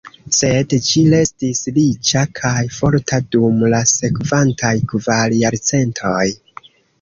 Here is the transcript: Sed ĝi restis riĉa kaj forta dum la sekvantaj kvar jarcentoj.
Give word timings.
Sed 0.35 0.71
ĝi 0.85 1.01
restis 1.13 1.59
riĉa 1.75 2.23
kaj 2.39 2.55
forta 2.77 3.19
dum 3.35 3.61
la 3.75 3.83
sekvantaj 3.93 4.73
kvar 4.95 5.37
jarcentoj. 5.43 6.27